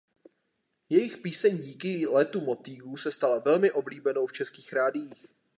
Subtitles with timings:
[0.89, 5.27] Jejich píseň Díky letu motýlů se stala velmi oblíbenou v českých rádiích.